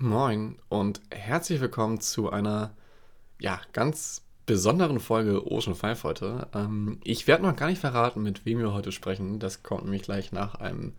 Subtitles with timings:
[0.00, 2.70] Moin und herzlich willkommen zu einer
[3.40, 6.46] ja, ganz besonderen Folge Ocean 5 heute.
[6.54, 9.40] Ähm, ich werde noch gar nicht verraten, mit wem wir heute sprechen.
[9.40, 10.92] Das kommt nämlich gleich nach einem,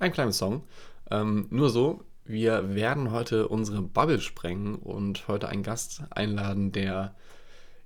[0.00, 0.64] einem kleinen Song.
[1.10, 7.14] Ähm, nur so, wir werden heute unsere Bubble sprengen und heute einen Gast einladen, der,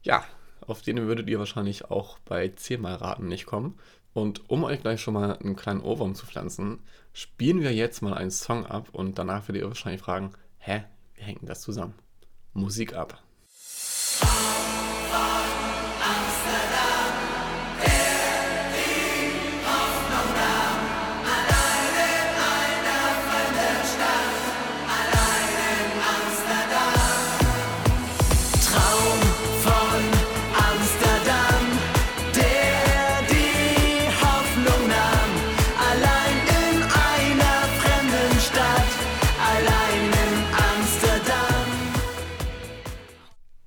[0.03, 0.25] ja,
[0.67, 3.79] auf den würdet ihr wahrscheinlich auch bei 10 Mal raten nicht kommen.
[4.15, 6.81] Und um euch gleich schon mal einen kleinen Ohrwurm zu pflanzen,
[7.13, 10.33] spielen wir jetzt mal einen Song ab und danach werdet ihr wahrscheinlich fragen,
[10.67, 11.95] hä, wie hängt denn das zusammen?
[12.53, 13.23] Musik ab.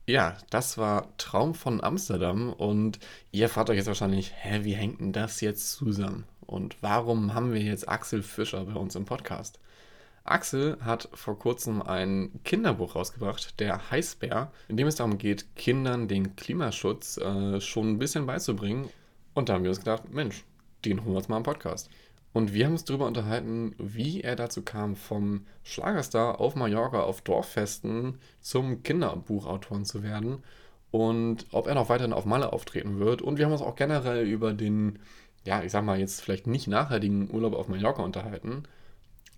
[0.09, 2.97] Ja, das war Traum von Amsterdam und
[3.31, 6.23] ihr fragt euch jetzt wahrscheinlich, hä, wie hängt denn das jetzt zusammen?
[6.47, 9.59] Und warum haben wir jetzt Axel Fischer bei uns im Podcast?
[10.23, 16.07] Axel hat vor kurzem ein Kinderbuch rausgebracht, der Heißbär, in dem es darum geht, Kindern
[16.07, 18.89] den Klimaschutz äh, schon ein bisschen beizubringen.
[19.35, 20.43] Und da haben wir uns gedacht, Mensch,
[20.85, 21.87] den holen wir uns mal im Podcast.
[22.31, 27.21] Und wir haben uns darüber unterhalten, wie er dazu kam, vom Schlagerstar auf Mallorca auf
[27.21, 30.43] Dorffesten zum Kinderbuchautoren zu werden
[30.91, 33.21] und ob er noch weiterhin auf Malle auftreten wird.
[33.21, 34.99] Und wir haben uns auch generell über den,
[35.45, 38.63] ja, ich sag mal jetzt vielleicht nicht nachhaltigen Urlaub auf Mallorca unterhalten.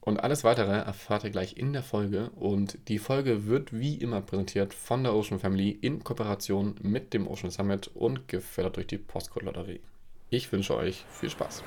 [0.02, 2.32] Und alles weitere erfahrt ihr gleich in der Folge.
[2.32, 7.28] Und die Folge wird wie immer präsentiert von der Ocean Family in Kooperation mit dem
[7.28, 9.82] Ocean Summit und gefördert durch die Postcode Lotterie.
[10.30, 11.64] Ich wünsche euch viel Spaß.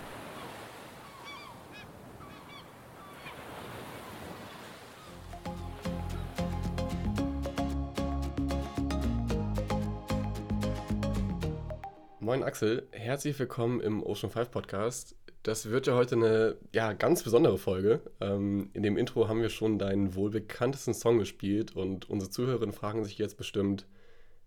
[12.35, 15.15] Moin Axel, herzlich willkommen im Ocean 5 Podcast.
[15.45, 18.01] Das wird ja heute eine ja, ganz besondere Folge.
[18.21, 22.73] Ähm, in dem Intro haben wir schon deinen wohl bekanntesten Song gespielt und unsere Zuhörerinnen
[22.73, 23.87] fragen sich jetzt bestimmt,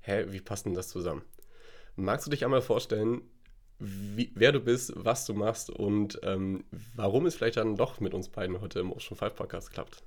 [0.01, 1.21] hä, wie passt denn das zusammen?
[1.95, 3.21] Magst du dich einmal vorstellen,
[3.79, 8.13] wie, wer du bist, was du machst und ähm, warum es vielleicht dann doch mit
[8.13, 10.03] uns beiden heute im Ocean 5 Podcast klappt?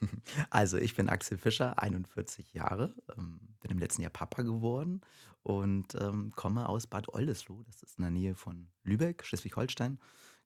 [0.50, 5.00] Also, ich bin Axel Fischer, 41 Jahre, ähm, bin im letzten Jahr Papa geworden
[5.48, 7.64] und ähm, komme aus Bad Oldesloe.
[7.64, 9.98] Das ist in der Nähe von Lübeck, Schleswig-Holstein.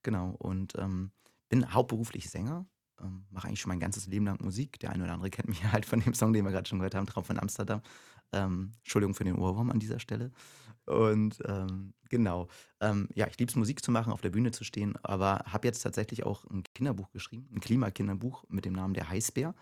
[0.04, 0.36] Genau.
[0.38, 1.10] Und ähm,
[1.48, 2.66] bin hauptberuflich Sänger,
[3.00, 4.78] ähm, mache eigentlich schon mein ganzes Leben lang Musik.
[4.78, 6.94] Der eine oder andere kennt mich halt von dem Song, den wir gerade schon gehört
[6.94, 7.82] haben, Traum von Amsterdam.
[8.30, 10.30] Ähm, Entschuldigung für den Ohrwurm an dieser Stelle.
[10.86, 12.46] Und ähm, genau,
[12.80, 15.66] ähm, ja, ich liebe es, Musik zu machen, auf der Bühne zu stehen, aber habe
[15.66, 19.52] jetzt tatsächlich auch ein Kinderbuch geschrieben, ein Klimakinderbuch mit dem Namen Der Heißbär.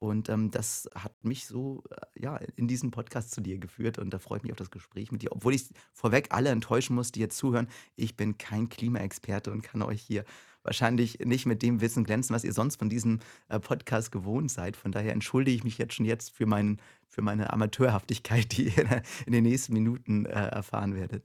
[0.00, 4.10] Und ähm, das hat mich so äh, ja, in diesen Podcast zu dir geführt und
[4.10, 5.32] da freue ich mich auf das Gespräch mit dir.
[5.32, 7.68] Obwohl ich vorweg alle enttäuschen muss, die jetzt zuhören.
[7.96, 10.24] Ich bin kein Klimaexperte und kann euch hier
[10.62, 14.76] wahrscheinlich nicht mit dem Wissen glänzen, was ihr sonst von diesem äh, Podcast gewohnt seid.
[14.76, 19.02] Von daher entschuldige ich mich jetzt schon jetzt für, meinen, für meine Amateurhaftigkeit, die ihr
[19.26, 21.24] in den nächsten Minuten äh, erfahren werdet.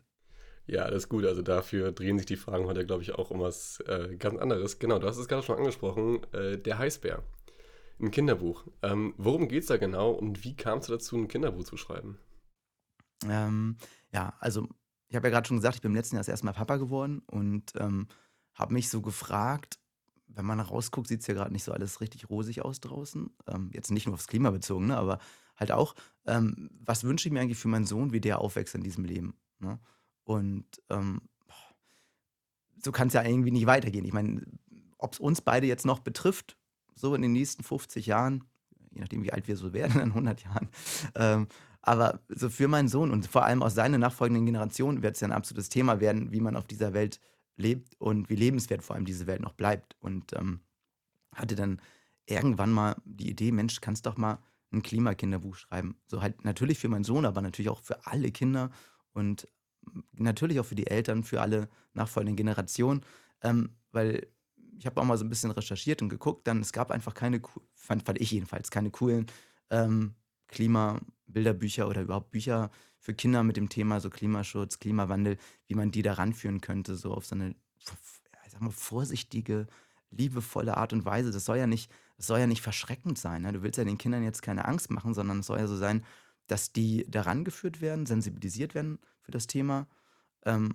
[0.66, 1.25] Ja, das ist gut.
[1.25, 4.79] Also dafür drehen sich die Fragen heute, glaube ich, auch um was äh, ganz anderes.
[4.79, 7.22] Genau, du hast es gerade schon angesprochen, äh, der Heißbär.
[7.99, 8.67] Ein Kinderbuch.
[8.81, 12.17] Ähm, worum geht es da genau und wie kamst du dazu, ein Kinderbuch zu schreiben?
[13.27, 13.77] Ähm,
[14.11, 14.67] ja, also
[15.07, 16.77] ich habe ja gerade schon gesagt, ich bin im letzten Jahr das erste Mal Papa
[16.77, 18.07] geworden und ähm,
[18.53, 19.79] habe mich so gefragt,
[20.27, 23.29] wenn man rausguckt, sieht es ja gerade nicht so alles richtig rosig aus draußen.
[23.47, 25.19] Ähm, jetzt nicht nur aufs Klima bezogen, ne, aber
[25.55, 25.93] halt auch,
[26.25, 29.35] ähm, was wünsche ich mir eigentlich für meinen Sohn, wie der aufwächst in diesem Leben?
[29.59, 29.79] Ne?
[30.23, 31.21] Und ähm,
[32.83, 34.05] so kann es ja irgendwie nicht weitergehen.
[34.05, 34.41] Ich meine,
[34.97, 36.57] ob es uns beide jetzt noch betrifft,
[36.95, 38.43] so in den nächsten 50 Jahren,
[38.91, 40.69] je nachdem, wie alt wir so werden, in 100 Jahren.
[41.15, 41.47] Ähm,
[41.81, 45.27] aber so für meinen Sohn und vor allem aus seiner nachfolgenden Generation wird es ja
[45.27, 47.19] ein absolutes Thema werden, wie man auf dieser Welt
[47.57, 49.97] lebt und wie lebenswert vor allem diese Welt noch bleibt.
[49.99, 50.61] Und ähm,
[51.33, 51.81] hatte dann
[52.25, 54.39] irgendwann mal die Idee, Mensch, kannst doch mal
[54.71, 55.97] ein Klimakinderbuch schreiben.
[56.07, 58.71] So halt natürlich für meinen Sohn, aber natürlich auch für alle Kinder
[59.12, 59.47] und
[60.13, 63.01] natürlich auch für die Eltern, für alle nachfolgenden Generationen.
[63.41, 64.27] Ähm, weil
[64.77, 67.41] ich habe auch mal so ein bisschen recherchiert und geguckt, dann es gab einfach keine,
[67.73, 69.27] fand, fand ich jedenfalls, keine coolen
[69.69, 70.15] ähm,
[70.47, 75.37] Klimabilderbücher oder überhaupt Bücher für Kinder mit dem Thema so Klimaschutz, Klimawandel,
[75.67, 79.67] wie man die da ranführen könnte, so auf so eine, ich sag mal, vorsichtige,
[80.11, 81.31] liebevolle Art und Weise.
[81.31, 83.41] Das soll ja nicht, das soll ja nicht verschreckend sein.
[83.41, 83.51] Ne?
[83.51, 86.05] Du willst ja den Kindern jetzt keine Angst machen, sondern es soll ja so sein,
[86.47, 89.87] dass die daran geführt werden, sensibilisiert werden für das Thema,
[90.45, 90.73] ähm,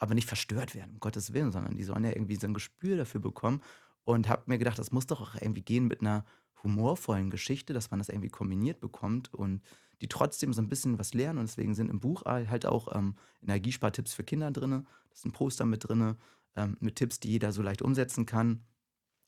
[0.00, 2.96] aber nicht verstört werden, um Gottes Willen, sondern die sollen ja irgendwie so ein Gespür
[2.96, 3.62] dafür bekommen.
[4.04, 6.24] Und habe mir gedacht, das muss doch auch irgendwie gehen mit einer
[6.64, 9.62] humorvollen Geschichte, dass man das irgendwie kombiniert bekommt und
[10.00, 11.38] die trotzdem so ein bisschen was lernen.
[11.38, 14.70] Und deswegen sind im Buch halt auch ähm, Energiespartipps für Kinder drin.
[14.70, 16.16] Da ist ein Poster mit drin,
[16.56, 18.64] ähm, mit Tipps, die jeder so leicht umsetzen kann.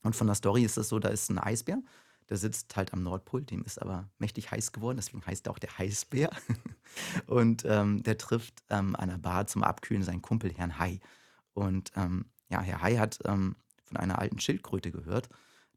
[0.03, 1.83] Und von der Story ist es so, da ist ein Eisbär,
[2.33, 5.59] der sitzt halt am Nordpol, dem ist aber mächtig heiß geworden, deswegen heißt er auch
[5.59, 6.31] der Heißbär.
[7.27, 10.99] und ähm, der trifft ähm, an einer Bar zum Abkühlen seinen Kumpel Herrn Hai.
[11.53, 15.29] Und ähm, ja, Herr Hai hat ähm, von einer alten Schildkröte gehört,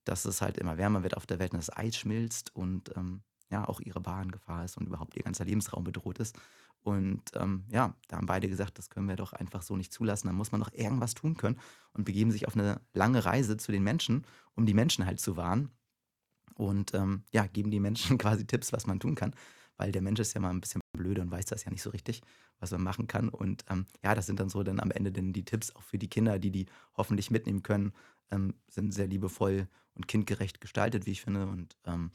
[0.05, 3.21] dass es halt immer wärmer wird auf der Welt und das Eis schmilzt und ähm,
[3.49, 6.39] ja, auch ihre Bar in Gefahr ist und überhaupt ihr ganzer Lebensraum bedroht ist.
[6.83, 10.27] Und ähm, ja, da haben beide gesagt, das können wir doch einfach so nicht zulassen.
[10.27, 11.59] Da muss man doch irgendwas tun können
[11.91, 15.35] und begeben sich auf eine lange Reise zu den Menschen, um die Menschen halt zu
[15.35, 15.69] warnen.
[16.55, 19.35] Und ähm, ja, geben die Menschen quasi Tipps, was man tun kann.
[19.77, 21.89] Weil der Mensch ist ja mal ein bisschen blöde und weiß das ja nicht so
[21.89, 22.21] richtig,
[22.59, 23.29] was man machen kann.
[23.29, 25.97] Und ähm, ja, das sind dann so dann am Ende dann die Tipps auch für
[25.97, 26.65] die Kinder, die die
[26.95, 27.93] hoffentlich mitnehmen können,
[28.31, 31.45] ähm, sind sehr liebevoll und kindgerecht gestaltet, wie ich finde.
[31.47, 32.11] Und ähm,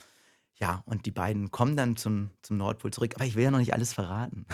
[0.60, 3.14] ja, und die beiden kommen dann zum, zum Nordpol zurück.
[3.14, 4.44] Aber ich will ja noch nicht alles verraten.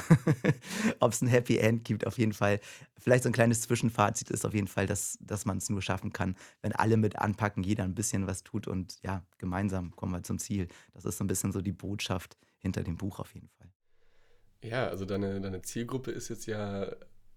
[1.00, 2.60] Ob es ein Happy End gibt, auf jeden Fall.
[2.96, 6.12] Vielleicht so ein kleines Zwischenfazit ist auf jeden Fall, dass, dass man es nur schaffen
[6.12, 10.22] kann, wenn alle mit anpacken, jeder ein bisschen was tut und ja, gemeinsam kommen wir
[10.22, 10.68] zum Ziel.
[10.94, 13.68] Das ist so ein bisschen so die Botschaft hinter dem Buch auf jeden Fall.
[14.62, 16.88] Ja, also deine, deine Zielgruppe ist jetzt ja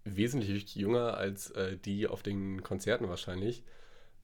[0.03, 3.63] wesentlich jünger als äh, die auf den Konzerten wahrscheinlich.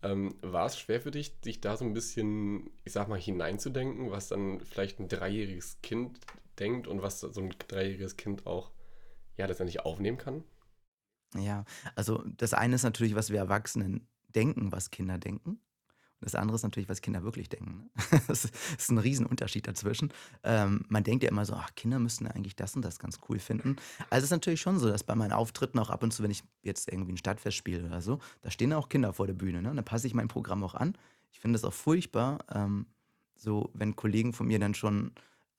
[0.05, 4.11] Ähm, war es schwer für dich, dich da so ein bisschen, ich sag mal, hineinzudenken,
[4.11, 6.19] was dann vielleicht ein dreijähriges Kind
[6.59, 8.71] denkt und was so ein dreijähriges Kind auch
[9.35, 10.43] ja letztendlich aufnehmen kann?
[11.35, 11.65] Ja,
[11.95, 15.59] also das eine ist natürlich, was wir Erwachsenen denken, was Kinder denken.
[16.25, 17.77] Das andere ist natürlich, was Kinder wirklich denken.
[17.77, 18.21] Ne?
[18.27, 20.11] Das ist ein Riesenunterschied dazwischen.
[20.43, 23.37] Ähm, man denkt ja immer so, ach, Kinder müssten eigentlich das und das ganz cool
[23.37, 23.75] finden.
[24.09, 26.31] Also es ist natürlich schon so, dass bei meinen Auftritten auch ab und zu, wenn
[26.31, 29.61] ich jetzt irgendwie ein Stadtfest spiele oder so, da stehen auch Kinder vor der Bühne.
[29.61, 29.71] Ne?
[29.75, 30.97] Da passe ich mein Programm auch an.
[31.31, 32.87] Ich finde es auch furchtbar, ähm,
[33.35, 35.11] so wenn Kollegen von mir dann schon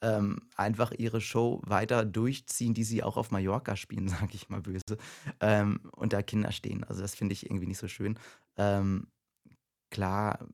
[0.03, 4.61] ähm, einfach ihre Show weiter durchziehen, die sie auch auf Mallorca spielen, sage ich mal
[4.61, 4.99] böse,
[5.39, 6.83] ähm, und da Kinder stehen.
[6.83, 8.19] Also das finde ich irgendwie nicht so schön.
[8.57, 9.07] Ähm,
[9.91, 10.47] klar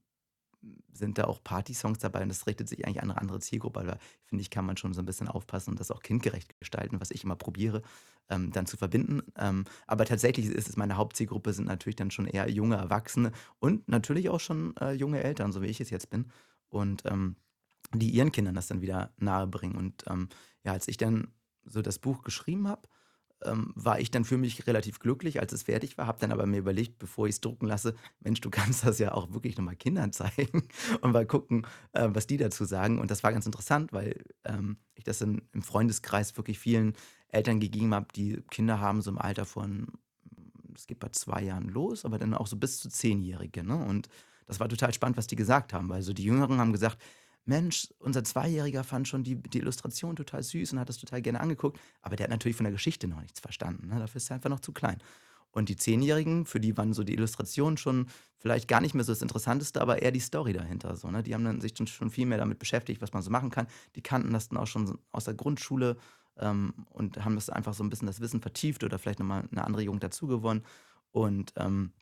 [0.93, 3.99] sind da auch Party-Songs dabei und das richtet sich eigentlich an eine andere Zielgruppe, aber
[4.25, 7.11] finde ich, kann man schon so ein bisschen aufpassen und das auch kindgerecht gestalten, was
[7.11, 7.83] ich immer probiere,
[8.29, 9.23] ähm, dann zu verbinden.
[9.37, 13.89] Ähm, aber tatsächlich ist es meine Hauptzielgruppe, sind natürlich dann schon eher junge Erwachsene und
[13.89, 16.31] natürlich auch schon äh, junge Eltern, so wie ich es jetzt bin.
[16.69, 17.37] Und ähm,
[17.95, 19.77] die ihren Kindern das dann wieder nahe bringen.
[19.77, 20.29] Und ähm,
[20.65, 21.33] ja, als ich dann
[21.65, 22.89] so das Buch geschrieben habe,
[23.45, 26.47] ähm, war ich dann für mich relativ glücklich, als es fertig war, habe dann aber
[26.47, 29.77] mir überlegt, bevor ich es drucken lasse, Mensch, du kannst das ja auch wirklich nochmal
[29.77, 30.63] Kindern zeigen
[31.01, 32.99] und mal gucken, äh, was die dazu sagen.
[32.99, 36.95] Und das war ganz interessant, weil ähm, ich das in, im Freundeskreis wirklich vielen
[37.29, 39.89] Eltern gegeben habe, die Kinder haben, so im Alter von,
[40.75, 43.65] es geht bei zwei Jahren los, aber dann auch so bis zu Zehnjährige.
[43.65, 43.77] Ne?
[43.77, 44.09] Und
[44.47, 46.99] das war total spannend, was die gesagt haben, weil so die Jüngeren haben gesagt,
[47.45, 51.41] Mensch, unser Zweijähriger fand schon die, die Illustration total süß und hat das total gerne
[51.41, 53.89] angeguckt, aber der hat natürlich von der Geschichte noch nichts verstanden.
[53.89, 53.99] Ne?
[53.99, 54.99] Dafür ist er einfach noch zu klein.
[55.51, 58.07] Und die Zehnjährigen, für die waren so die Illustrationen schon
[58.39, 60.97] vielleicht gar nicht mehr so das Interessanteste, aber eher die Story dahinter.
[60.97, 61.23] So, ne?
[61.23, 63.67] Die haben dann sich dann schon viel mehr damit beschäftigt, was man so machen kann.
[63.95, 65.99] Die kannten das dann auch schon aus der Grundschule
[66.39, 69.65] ähm, und haben das einfach so ein bisschen das Wissen vertieft oder vielleicht nochmal eine
[69.65, 70.65] Anregung dazu gewonnen.
[71.11, 71.93] Und ähm,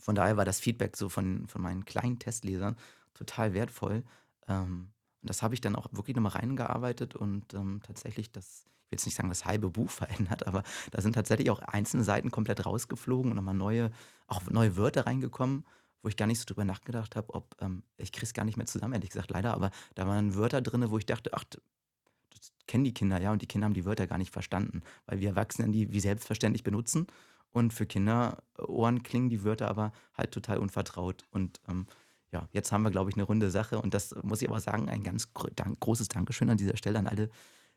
[0.00, 2.76] von daher war das Feedback so von, von meinen kleinen Testlesern
[3.14, 4.02] total wertvoll.
[4.48, 4.92] Ähm,
[5.22, 8.96] und das habe ich dann auch wirklich nochmal reingearbeitet und ähm, tatsächlich das, ich will
[8.96, 12.64] jetzt nicht sagen, das halbe Buch verändert, aber da sind tatsächlich auch einzelne Seiten komplett
[12.64, 13.90] rausgeflogen und nochmal neue,
[14.26, 15.64] auch neue Wörter reingekommen,
[16.02, 18.56] wo ich gar nicht so drüber nachgedacht habe, ob, ähm, ich kriege es gar nicht
[18.56, 22.52] mehr zusammen, ehrlich gesagt, leider, aber da waren Wörter drin, wo ich dachte, ach, das
[22.66, 25.30] kennen die Kinder, ja, und die Kinder haben die Wörter gar nicht verstanden, weil wir
[25.30, 27.08] Erwachsenen die wie selbstverständlich benutzen
[27.50, 31.86] und für Kinderohren klingen die Wörter aber halt total unvertraut und ähm,
[32.32, 33.80] ja, jetzt haben wir, glaube ich, eine runde Sache.
[33.80, 37.30] Und das muss ich aber sagen, ein ganz großes Dankeschön an dieser Stelle an alle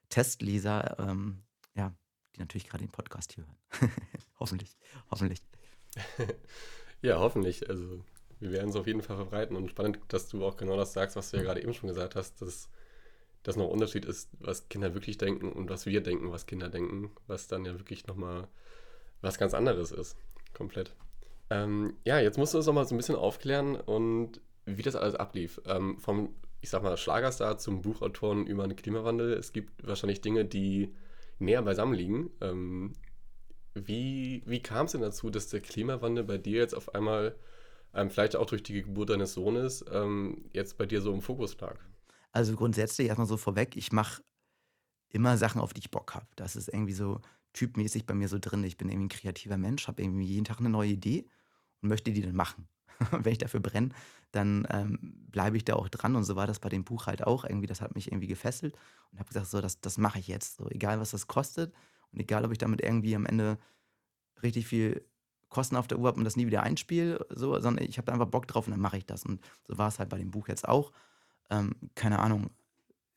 [0.09, 1.43] Testleser, ähm,
[1.75, 1.93] ja,
[2.35, 3.91] die natürlich gerade den Podcast hier hören.
[4.39, 4.77] hoffentlich,
[5.09, 5.41] hoffentlich.
[7.01, 7.69] ja, hoffentlich.
[7.69, 8.03] Also
[8.39, 9.55] wir werden es auf jeden Fall verbreiten.
[9.55, 12.15] Und spannend, dass du auch genau das sagst, was du ja gerade eben schon gesagt
[12.15, 12.69] hast, dass
[13.43, 16.69] das noch ein Unterschied ist, was Kinder wirklich denken und was wir denken, was Kinder
[16.69, 18.47] denken, was dann ja wirklich nochmal
[19.21, 20.17] was ganz anderes ist.
[20.53, 20.95] Komplett.
[21.51, 24.95] Ähm, ja, jetzt musst du uns noch mal so ein bisschen aufklären und wie das
[24.95, 25.61] alles ablief.
[25.65, 29.33] Ähm, vom, ich sag mal, Schlagerstar zum Buchautoren über den Klimawandel.
[29.33, 30.95] Es gibt wahrscheinlich Dinge, die
[31.39, 32.29] näher beisammen liegen.
[32.39, 32.93] Ähm,
[33.73, 37.35] wie wie kam es denn dazu, dass der Klimawandel bei dir jetzt auf einmal,
[37.93, 41.59] ähm, vielleicht auch durch die Geburt deines Sohnes, ähm, jetzt bei dir so im Fokus
[41.59, 41.77] lag?
[42.31, 44.21] Also grundsätzlich erstmal so vorweg, ich mache
[45.09, 46.27] immer Sachen, auf die ich Bock habe.
[46.37, 47.19] Das ist irgendwie so
[47.51, 48.63] typmäßig bei mir so drin.
[48.63, 51.25] Ich bin irgendwie ein kreativer Mensch, habe irgendwie jeden Tag eine neue Idee
[51.81, 52.67] und möchte die dann machen.
[53.11, 53.89] Wenn ich dafür brenne,
[54.31, 54.99] dann ähm,
[55.31, 56.15] bleibe ich da auch dran.
[56.15, 57.67] Und so war das bei dem Buch halt auch irgendwie.
[57.67, 58.75] Das hat mich irgendwie gefesselt
[59.11, 60.57] und habe gesagt, so, das, das mache ich jetzt.
[60.57, 61.73] So, egal was das kostet
[62.11, 63.57] und egal, ob ich damit irgendwie am Ende
[64.43, 65.05] richtig viel
[65.49, 68.27] Kosten auf der Uhr habe und das nie wieder einspiele, so, sondern ich habe einfach
[68.27, 69.25] Bock drauf und dann mache ich das.
[69.25, 70.91] Und so war es halt bei dem Buch jetzt auch.
[71.49, 72.49] Ähm, keine Ahnung,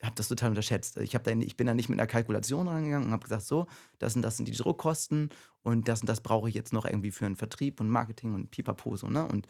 [0.05, 0.97] habe das total unterschätzt.
[0.99, 3.67] Ich, da, ich bin da nicht mit einer Kalkulation rangegangen und habe gesagt, so,
[3.99, 5.31] das und das sind die Druckkosten
[5.63, 8.51] und das und das brauche ich jetzt noch irgendwie für einen Vertrieb und Marketing und
[8.51, 9.27] Pipapo so, ne?
[9.27, 9.47] Und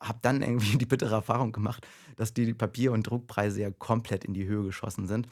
[0.00, 1.86] habe dann irgendwie die bittere Erfahrung gemacht,
[2.16, 5.28] dass die Papier- und Druckpreise ja komplett in die Höhe geschossen sind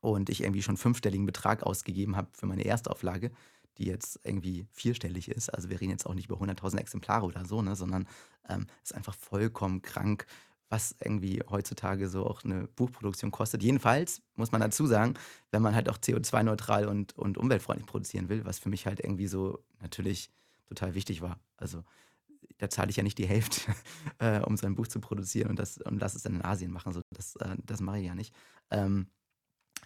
[0.00, 3.30] und ich irgendwie schon fünfstelligen Betrag ausgegeben habe für meine Erstauflage,
[3.78, 5.50] die jetzt irgendwie vierstellig ist.
[5.50, 8.06] Also wir reden jetzt auch nicht über 100.000 Exemplare oder so, ne, sondern
[8.48, 10.26] ähm, ist einfach vollkommen krank,
[10.68, 13.62] was irgendwie heutzutage so auch eine Buchproduktion kostet.
[13.62, 15.14] Jedenfalls muss man dazu sagen,
[15.52, 19.28] wenn man halt auch CO2-neutral und, und umweltfreundlich produzieren will, was für mich halt irgendwie
[19.28, 20.30] so natürlich
[20.66, 21.38] total wichtig war.
[21.56, 21.84] Also
[22.58, 23.60] da zahle ich ja nicht die Hälfte,
[24.18, 26.72] äh, um so ein Buch zu produzieren und das und lass es dann in Asien
[26.72, 26.92] machen.
[26.92, 28.34] So, das, äh, das mache ich ja nicht.
[28.70, 29.06] Ähm,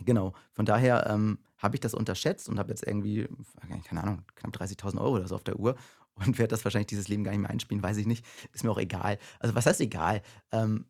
[0.05, 3.29] genau, von daher ähm, habe ich das unterschätzt und habe jetzt irgendwie,
[3.85, 5.77] keine Ahnung, knapp 30.000 Euro oder so auf der Uhr
[6.27, 8.25] und werde das wahrscheinlich dieses Leben gar nicht mehr einspielen, weiß ich nicht.
[8.53, 9.19] Ist mir auch egal.
[9.39, 10.23] Also, was heißt egal?
[10.53, 10.87] Ähm,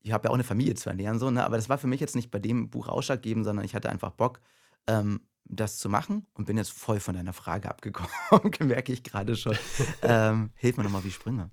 [0.00, 1.44] ich habe ja auch eine Familie zu ernähren, so, ne?
[1.44, 4.10] aber das war für mich jetzt nicht bei dem Buch ausschlaggebend, sondern ich hatte einfach
[4.10, 4.40] Bock,
[4.86, 8.10] ähm, das zu machen und bin jetzt voll von deiner Frage abgekommen,
[8.60, 9.56] merke ich gerade schon.
[10.02, 11.50] ähm, hilf mir nochmal, wie Sprünge.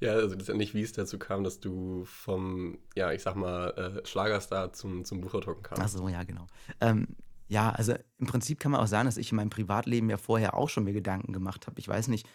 [0.00, 4.06] Ja, also letztendlich, wie es dazu kam, dass du vom, ja, ich sag mal, äh,
[4.06, 5.82] Schlagerstar zum, zum Buchautor kamst.
[5.82, 6.46] Ach so, ja, genau.
[6.80, 7.08] Ähm,
[7.48, 10.54] ja, also im Prinzip kann man auch sagen, dass ich in meinem Privatleben ja vorher
[10.54, 11.78] auch schon mir Gedanken gemacht habe.
[11.78, 12.26] Ich weiß nicht,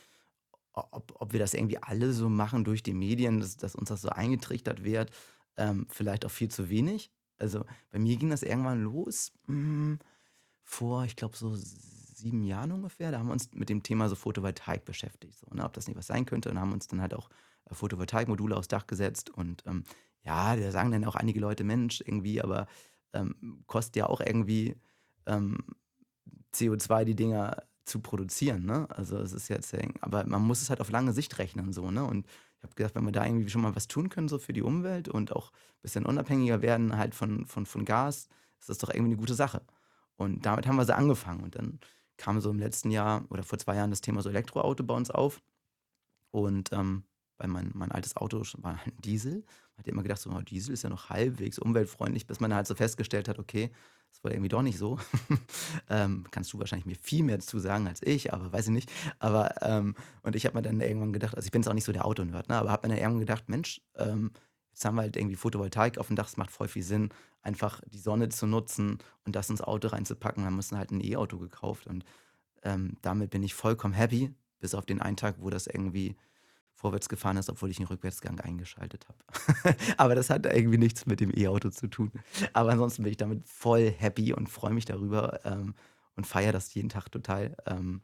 [0.74, 4.02] ob, ob wir das irgendwie alle so machen durch die Medien, dass, dass uns das
[4.02, 5.12] so eingetrichtert wird.
[5.58, 7.12] Ähm, vielleicht auch viel zu wenig.
[7.38, 10.00] Also bei mir ging das irgendwann los mh, hm,
[10.64, 13.12] vor, ich glaube, so sieben Jahren ungefähr.
[13.12, 15.38] Da haben wir uns mit dem Thema so Photovoltaik beschäftigt.
[15.38, 16.50] So, ne, ob das nicht was sein könnte.
[16.50, 17.30] Und haben uns dann halt auch
[17.70, 19.30] äh, Photovoltaikmodule aufs Dach gesetzt.
[19.30, 19.84] Und ähm,
[20.24, 22.68] ja, da sagen dann auch einige Leute, Mensch, irgendwie, aber
[23.12, 24.78] ähm, kostet ja auch irgendwie
[25.32, 25.60] ähm,
[26.54, 28.66] CO2 die Dinger zu produzieren.
[28.66, 28.88] Ne?
[28.90, 31.92] Also es ist jetzt, aber man muss es halt auf lange Sicht rechnen so.
[31.92, 32.04] Ne?
[32.04, 32.26] Und
[32.58, 34.62] ich habe gedacht, wenn wir da irgendwie schon mal was tun können so für die
[34.62, 38.28] Umwelt und auch ein bisschen unabhängiger werden halt von, von, von Gas,
[38.60, 39.62] ist das doch irgendwie eine gute Sache.
[40.16, 41.42] Und damit haben wir so angefangen.
[41.42, 41.80] Und dann
[42.18, 45.10] kam so im letzten Jahr oder vor zwei Jahren das Thema so Elektroauto bei uns
[45.10, 45.42] auf.
[46.30, 47.04] Und ähm,
[47.40, 49.44] weil mein, mein altes Auto war ein Diesel,
[49.76, 52.76] hat immer gedacht, so, oh, Diesel ist ja noch halbwegs umweltfreundlich, bis man halt so
[52.76, 53.72] festgestellt hat, okay,
[54.12, 55.00] das war irgendwie doch nicht so.
[55.90, 58.92] ähm, kannst du wahrscheinlich mir viel mehr dazu sagen als ich, aber weiß ich nicht.
[59.20, 61.86] Aber, ähm, und ich habe mir dann irgendwann gedacht, also ich bin jetzt auch nicht
[61.86, 64.32] so der Autonerd, ne, aber habe mir dann irgendwann gedacht, Mensch, ähm,
[64.72, 67.10] jetzt haben wir halt irgendwie Photovoltaik auf dem Dach, es macht voll viel Sinn,
[67.42, 70.44] einfach die Sonne zu nutzen und das ins Auto reinzupacken.
[70.44, 72.04] Dann müssen halt ein E-Auto gekauft und
[72.64, 76.16] ähm, damit bin ich vollkommen happy, bis auf den einen Tag, wo das irgendwie
[76.82, 79.76] vorwärts gefahren ist, obwohl ich den Rückwärtsgang eingeschaltet habe.
[79.98, 82.12] Aber das hat irgendwie nichts mit dem E-Auto zu tun.
[82.54, 85.76] Aber ansonsten bin ich damit voll happy und freue mich darüber ähm,
[86.16, 87.56] und feiere das jeden Tag total.
[87.68, 88.02] Ähm,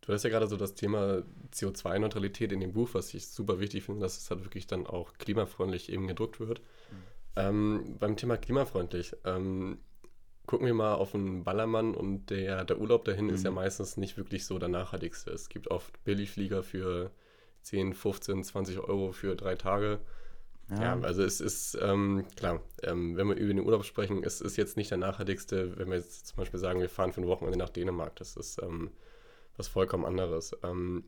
[0.00, 3.82] Du hast ja gerade so das Thema CO2-Neutralität in dem Buch, was ich super wichtig
[3.82, 6.60] finde, dass es halt wirklich dann auch klimafreundlich eben gedruckt wird.
[6.60, 6.96] Mhm.
[7.34, 9.78] Ähm, beim Thema klimafreundlich, ähm,
[10.46, 13.34] gucken wir mal auf einen Ballermann und der, der Urlaub dahin mhm.
[13.34, 13.56] ist ja mhm.
[13.56, 15.32] meistens nicht wirklich so der nachhaltigste.
[15.32, 17.10] Es gibt oft Billigflieger für
[17.66, 19.98] 10, 15, 20 Euro für drei Tage.
[20.70, 24.40] Ja, ja also es ist ähm, klar, ähm, wenn wir über den Urlaub sprechen, es
[24.40, 27.26] ist jetzt nicht der nachhaltigste, wenn wir jetzt zum Beispiel sagen, wir fahren für ein
[27.26, 28.14] Wochenende nach Dänemark.
[28.16, 28.90] Das ist ähm,
[29.56, 30.56] was vollkommen anderes.
[30.62, 31.04] Ähm,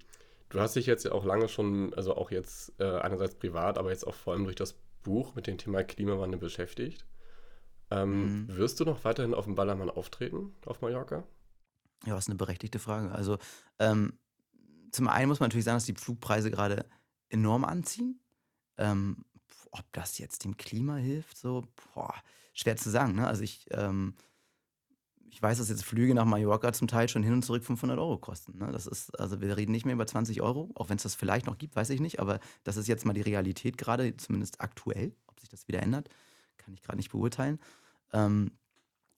[0.48, 3.90] du hast dich jetzt ja auch lange schon, also auch jetzt äh, einerseits privat, aber
[3.90, 4.74] jetzt auch vor allem durch das
[5.04, 7.06] Buch mit dem Thema Klimawandel beschäftigt.
[7.92, 8.56] Ähm, mhm.
[8.56, 11.22] Wirst du noch weiterhin auf dem Ballermann auftreten, auf Mallorca?
[12.04, 13.12] Ja, das ist eine berechtigte Frage.
[13.12, 13.38] Also
[13.78, 14.18] ähm,
[14.90, 16.86] zum einen muss man natürlich sagen, dass die Flugpreise gerade
[17.28, 18.20] enorm anziehen.
[18.76, 19.24] Ähm,
[19.70, 21.64] ob das jetzt dem Klima hilft, so,
[21.94, 22.14] boah,
[22.54, 23.14] schwer zu sagen.
[23.14, 23.26] Ne?
[23.26, 24.14] Also ich, ähm,
[25.30, 28.18] ich weiß, dass jetzt Flüge nach Mallorca zum Teil schon hin und zurück 500 Euro
[28.18, 28.58] kosten.
[28.58, 28.72] Ne?
[28.72, 31.46] Das ist, also wir reden nicht mehr über 20 Euro, auch wenn es das vielleicht
[31.46, 32.20] noch gibt, weiß ich nicht.
[32.20, 35.14] Aber das ist jetzt mal die Realität gerade, zumindest aktuell.
[35.26, 36.08] Ob sich das wieder ändert,
[36.56, 37.58] kann ich gerade nicht beurteilen.
[38.12, 38.52] Ähm,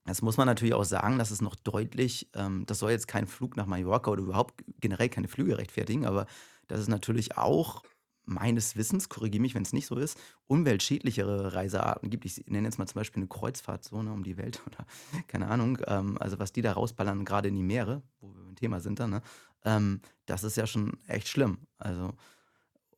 [0.07, 3.27] das muss man natürlich auch sagen, dass es noch deutlich, ähm, das soll jetzt kein
[3.27, 6.27] Flug nach Mallorca oder überhaupt generell keine Flüge rechtfertigen, aber
[6.69, 7.83] dass es natürlich auch
[8.25, 12.25] meines Wissens, korrigiere mich, wenn es nicht so ist, umweltschädlichere Reisearten gibt.
[12.25, 14.87] Ich nenne jetzt mal zum Beispiel eine Kreuzfahrtzone um die Welt oder
[15.27, 15.79] keine Ahnung.
[15.87, 19.01] Ähm, also was die da rausballern, gerade in die Meere, wo wir beim Thema sind
[19.01, 19.23] dann, ne?
[19.65, 21.59] ähm, das ist ja schon echt schlimm.
[21.77, 22.13] Also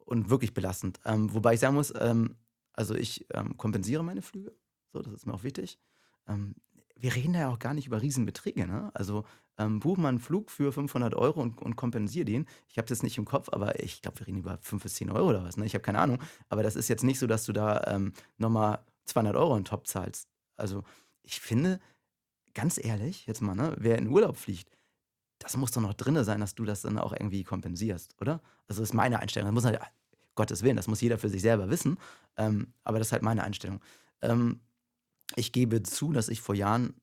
[0.04, 1.00] und wirklich belastend.
[1.04, 2.37] Ähm, wobei ich sagen muss, ähm,
[2.75, 4.54] also ich ähm, kompensiere meine Flüge.
[4.92, 5.78] So, das ist mir auch wichtig.
[6.96, 8.90] Wir reden da ja auch gar nicht über Riesenbeträge, ne?
[8.94, 9.25] Also
[9.58, 12.46] ähm, buch mal einen Flug für 500 Euro und, und kompensiere den.
[12.68, 15.11] Ich habe jetzt nicht im Kopf, aber ich glaube, wir reden über 5 bis 10
[15.11, 15.66] Euro oder was, ne?
[15.66, 16.18] Ich habe keine Ahnung.
[16.49, 19.87] Aber das ist jetzt nicht so, dass du da ähm, nochmal 200 Euro on top
[19.87, 20.28] zahlst.
[20.56, 20.84] Also
[21.22, 21.80] ich finde,
[22.54, 23.75] ganz ehrlich, jetzt mal, ne?
[23.78, 24.68] Wer in Urlaub fliegt,
[25.38, 28.40] das muss doch noch drin sein, dass du das dann auch irgendwie kompensierst, oder?
[28.68, 29.49] Also das ist meine Einstellung.
[29.49, 29.80] Das muss halt,
[30.34, 31.99] Gottes Willen, das muss jeder für sich selber wissen.
[32.37, 33.80] Ähm, aber das ist halt meine Einstellung.
[34.22, 34.61] Ähm,
[35.36, 36.94] ich gebe zu, dass ich vor Jahren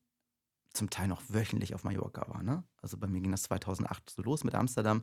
[0.72, 2.42] zum Teil noch wöchentlich auf Mallorca war.
[2.42, 2.64] Ne?
[2.80, 5.02] Also bei mir ging das 2008 so los mit Amsterdam.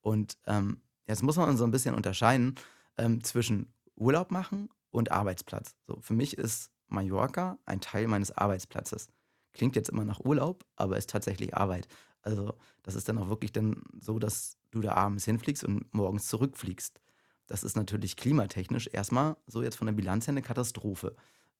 [0.00, 2.54] Und ähm, jetzt muss man so ein bisschen unterscheiden
[2.98, 5.74] ähm, zwischen Urlaub machen und Arbeitsplatz.
[5.86, 9.08] So, für mich ist Mallorca ein Teil meines Arbeitsplatzes.
[9.52, 11.88] Klingt jetzt immer nach Urlaub, aber ist tatsächlich Arbeit.
[12.22, 16.28] Also das ist dann auch wirklich dann so, dass du da abends hinfliegst und morgens
[16.28, 17.00] zurückfliegst.
[17.46, 21.14] Das ist natürlich klimatechnisch erstmal so jetzt von der Bilanz her eine Katastrophe.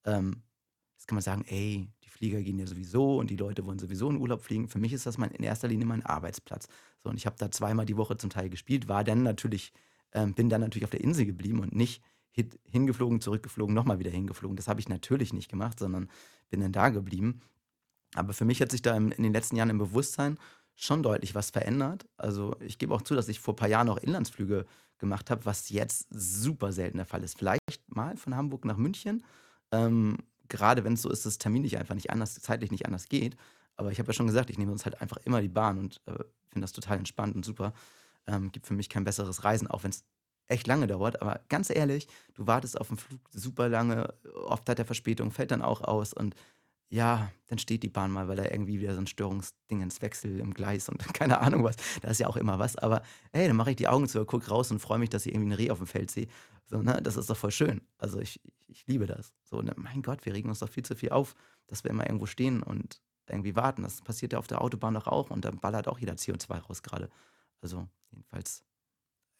[0.04, 0.42] Ähm,
[0.96, 4.08] jetzt kann man sagen, ey, die Flieger gehen ja sowieso und die Leute wollen sowieso
[4.08, 4.68] in Urlaub fliegen.
[4.68, 6.68] Für mich ist das mein, in erster Linie mein Arbeitsplatz.
[7.02, 9.72] So, und ich habe da zweimal die Woche zum Teil gespielt, war dann natürlich,
[10.12, 12.02] ähm, bin dann natürlich auf der Insel geblieben und nicht
[12.70, 14.56] hingeflogen, zurückgeflogen, nochmal wieder hingeflogen.
[14.56, 16.10] Das habe ich natürlich nicht gemacht, sondern
[16.50, 17.40] bin dann da geblieben.
[18.14, 20.38] Aber für mich hat sich da in, in den letzten Jahren im Bewusstsein
[20.74, 22.06] schon deutlich was verändert.
[22.18, 24.66] Also ich gebe auch zu, dass ich vor ein paar Jahren auch Inlandsflüge
[24.98, 27.38] gemacht habe, was jetzt super selten der Fall ist.
[27.38, 29.24] Vielleicht mal von Hamburg nach München.
[29.72, 33.36] Ähm, gerade wenn es so ist, dass terminlich einfach nicht anders, zeitlich nicht anders geht.
[33.76, 36.00] Aber ich habe ja schon gesagt, ich nehme uns halt einfach immer die Bahn und
[36.06, 37.72] äh, finde das total entspannt und super.
[38.26, 40.04] Ähm, gibt für mich kein besseres Reisen, auch wenn es
[40.48, 41.20] echt lange dauert.
[41.22, 44.14] Aber ganz ehrlich, du wartest auf den Flug super lange,
[44.46, 46.34] oft hat der Verspätung, fällt dann auch aus und
[46.88, 50.38] ja, dann steht die Bahn mal, weil da irgendwie wieder so ein Störungsding ins Wechsel
[50.38, 51.76] im Gleis und keine Ahnung was.
[52.00, 52.76] Da ist ja auch immer was.
[52.76, 53.02] Aber
[53.32, 55.50] hey, dann mache ich die Augen zu, gucke raus und freue mich, dass ich irgendwie
[55.50, 56.28] ein Reh auf dem Feld sehe.
[56.66, 57.80] So, ne, das ist doch voll schön.
[57.98, 59.32] Also ich, ich liebe das.
[59.44, 61.34] So, ne, mein Gott, wir regen uns doch viel zu viel auf,
[61.66, 63.82] dass wir immer irgendwo stehen und irgendwie warten.
[63.82, 66.82] Das passiert ja auf der Autobahn doch auch und dann ballert auch jeder CO2 raus
[66.82, 67.08] gerade.
[67.60, 68.64] Also jedenfalls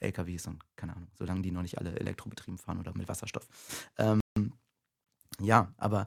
[0.01, 3.47] LKWs und keine Ahnung, solange die noch nicht alle elektrobetrieben fahren oder mit Wasserstoff.
[3.99, 4.21] Ähm,
[5.41, 6.07] ja, aber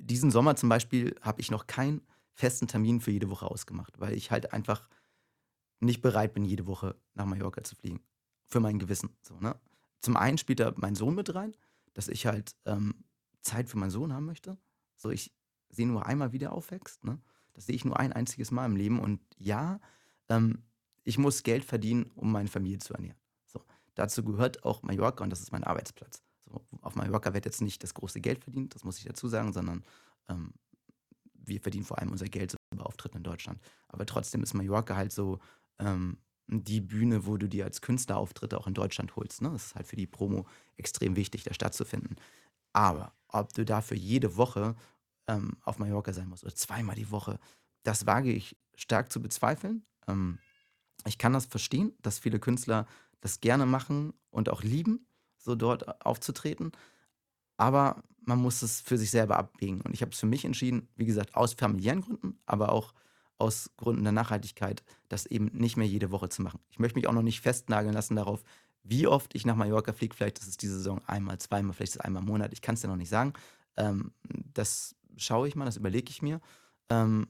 [0.00, 2.00] diesen Sommer zum Beispiel habe ich noch keinen
[2.32, 4.88] festen Termin für jede Woche ausgemacht, weil ich halt einfach
[5.80, 8.00] nicht bereit bin, jede Woche nach Mallorca zu fliegen.
[8.46, 9.10] Für mein Gewissen.
[9.22, 9.58] So, ne?
[10.00, 11.54] Zum einen spielt da mein Sohn mit rein,
[11.94, 13.04] dass ich halt ähm,
[13.42, 14.58] Zeit für meinen Sohn haben möchte.
[14.96, 15.32] So, ich
[15.68, 17.04] sehe nur einmal, wie der aufwächst.
[17.04, 17.20] Ne?
[17.52, 18.98] Das sehe ich nur ein einziges Mal im Leben.
[18.98, 19.80] Und ja,
[20.28, 20.62] ähm,
[21.04, 23.18] ich muss Geld verdienen, um meine Familie zu ernähren.
[23.46, 26.22] So, dazu gehört auch Mallorca und das ist mein Arbeitsplatz.
[26.50, 29.52] So, auf Mallorca wird jetzt nicht das große Geld verdient, das muss ich dazu sagen,
[29.52, 29.84] sondern
[30.28, 30.52] ähm,
[31.34, 33.60] wir verdienen vor allem unser Geld über Auftritten in Deutschland.
[33.88, 35.38] Aber trotzdem ist Mallorca halt so
[35.78, 39.42] ähm, die Bühne, wo du dir als Künstler Auftritte auch in Deutschland holst.
[39.42, 39.50] Ne?
[39.50, 42.16] Das ist halt für die Promo extrem wichtig, da stattzufinden.
[42.72, 44.74] Aber ob du dafür jede Woche
[45.28, 47.38] ähm, auf Mallorca sein musst oder zweimal die Woche,
[47.84, 49.84] das wage ich stark zu bezweifeln.
[50.08, 50.38] Ähm,
[51.06, 52.86] ich kann das verstehen, dass viele Künstler
[53.20, 55.06] das gerne machen und auch lieben
[55.40, 56.72] so dort aufzutreten.
[57.56, 59.80] Aber man muss es für sich selber abwägen.
[59.80, 62.94] Und ich habe es für mich entschieden, wie gesagt, aus familiären Gründen, aber auch
[63.38, 66.60] aus Gründen der Nachhaltigkeit, das eben nicht mehr jede Woche zu machen.
[66.70, 68.42] Ich möchte mich auch noch nicht festnageln lassen darauf,
[68.82, 70.14] wie oft ich nach Mallorca fliege.
[70.14, 72.52] Vielleicht ist es diese Saison einmal, zweimal, vielleicht ist es einmal im Monat.
[72.52, 73.32] Ich kann es dir noch nicht sagen.
[73.76, 74.12] Ähm,
[74.52, 76.40] das schaue ich mal, das überlege ich mir.
[76.90, 77.26] Ähm,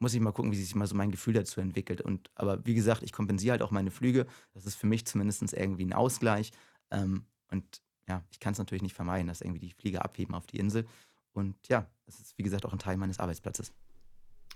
[0.00, 2.00] muss ich mal gucken, wie sich mal so mein Gefühl dazu entwickelt.
[2.00, 4.26] Und, aber wie gesagt, ich kompensiere halt auch meine Flüge.
[4.54, 6.52] Das ist für mich zumindest irgendwie ein Ausgleich.
[6.90, 10.46] Ähm, und ja, ich kann es natürlich nicht vermeiden, dass irgendwie die Flieger abheben auf
[10.46, 10.86] die Insel.
[11.32, 13.72] Und ja, das ist wie gesagt auch ein Teil meines Arbeitsplatzes.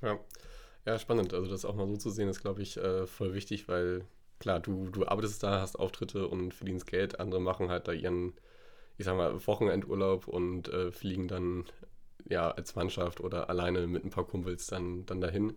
[0.03, 0.19] Ja,
[0.85, 1.33] ja spannend.
[1.35, 4.05] Also das auch mal so zu sehen, ist, glaube ich, äh, voll wichtig, weil
[4.39, 7.21] klar, du, du arbeitest da, hast Auftritte und verdienst Geld.
[7.21, 8.35] Andere machen halt da ihren,
[8.99, 11.65] ich sag mal, Wochenendurlaub und äh, fliegen dann
[12.29, 15.55] ja, als Mannschaft oder alleine mit ein paar Kumpels dann, dann dahin.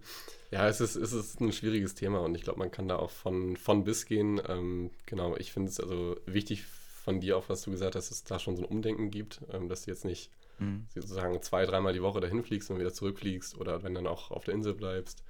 [0.52, 3.12] Ja, es ist, es ist ein schwieriges Thema und ich glaube, man kann da auch
[3.12, 4.41] von, von bis gehen.
[4.48, 8.17] Ähm, genau, ich finde es also wichtig von dir auch, was du gesagt hast, dass
[8.17, 10.88] es da schon so ein Umdenken gibt, ähm, dass du jetzt nicht mhm.
[10.93, 14.43] sozusagen zwei, dreimal die Woche dahin fliegst und wieder zurückfliegst oder wenn dann auch auf
[14.43, 15.24] der Insel bleibst.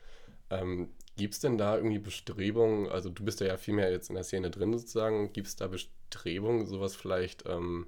[0.49, 4.15] Ähm, gibt es denn da irgendwie Bestrebungen, also du bist ja viel mehr jetzt in
[4.15, 7.85] der Szene drin sozusagen, gibt es da Bestrebungen, sowas vielleicht ähm,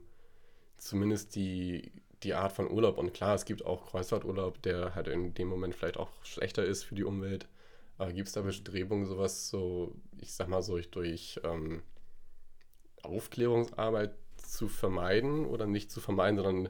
[0.78, 1.92] zumindest die
[2.24, 2.98] die Art von Urlaub.
[2.98, 6.84] Und klar, es gibt auch Kreuzfahrturlaub, der halt in dem Moment vielleicht auch schlechter ist
[6.84, 7.48] für die Umwelt.
[7.98, 11.82] Aber gibt es da Bestrebungen, sowas so, ich sag mal so, durch ähm,
[13.04, 16.70] Aufklärungsarbeit zu vermeiden oder nicht zu vermeiden, sondern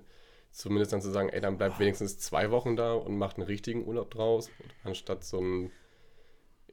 [0.51, 3.85] zumindest dann zu sagen, ey, dann bleibt wenigstens zwei Wochen da und macht einen richtigen
[3.85, 4.49] Urlaub draus,
[4.83, 5.71] anstatt so ein